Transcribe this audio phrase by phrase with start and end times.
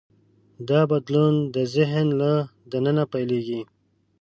[0.69, 2.31] دا بدلون د ذهن له
[2.71, 3.61] دننه پیلېږي.